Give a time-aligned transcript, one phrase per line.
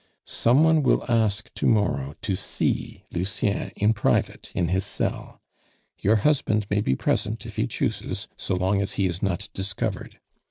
[0.25, 5.39] Some one will ask to morrow to see Lucien in private in his cell;
[5.99, 10.19] your husband may be present if he chooses, so long as he is not discovered.